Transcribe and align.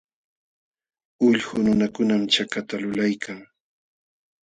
Ullqu 1.27 1.53
nunakunam 1.63 2.21
chakata 2.33 2.75
lulaykan. 2.83 3.39